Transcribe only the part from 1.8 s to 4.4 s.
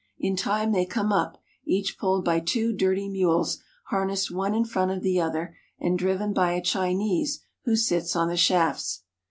pulled by two dirty mules harnessed